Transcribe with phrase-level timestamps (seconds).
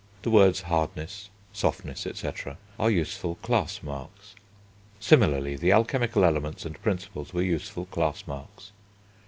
[0.23, 2.31] The words hardness, softness, &c.,
[2.79, 4.33] are useful class marks.
[4.99, 8.71] Similarly the alchemical Elements and Principles were useful class marks.